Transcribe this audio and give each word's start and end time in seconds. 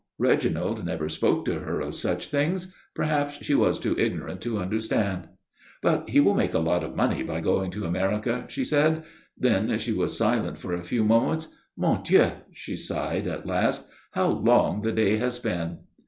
Reginald 0.17 0.83
never 0.83 1.07
spoke 1.09 1.45
to 1.45 1.59
her 1.59 1.79
of 1.79 1.93
such 1.93 2.25
things; 2.29 2.73
perhaps 2.95 3.35
she 3.43 3.53
was 3.53 3.77
too 3.79 3.95
ignorant 3.99 4.41
to 4.41 4.57
understand. 4.57 5.27
"But 5.83 6.09
he 6.09 6.19
will 6.19 6.33
make 6.33 6.55
a 6.55 6.57
lot 6.57 6.83
of 6.83 6.95
money 6.95 7.21
by 7.21 7.39
going 7.39 7.69
to 7.69 7.85
America," 7.85 8.45
she 8.49 8.65
said. 8.65 9.03
Then 9.37 9.77
she 9.77 9.91
was 9.93 10.17
silent 10.17 10.57
for 10.57 10.73
a 10.73 10.81
few 10.81 11.03
moments. 11.05 11.49
"Mon 11.77 12.01
Dieu!" 12.01 12.31
she 12.51 12.75
sighed, 12.75 13.27
at 13.27 13.45
last. 13.45 13.85
"How 14.13 14.25
long 14.29 14.81
the 14.81 14.91
day 14.91 15.17
has 15.17 15.37
been!" 15.37 15.81